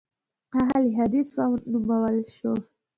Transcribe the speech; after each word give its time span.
اهل 0.59 0.85
حدیث 0.97 1.29
ونومول 1.37 2.17
شوه. 2.35 2.57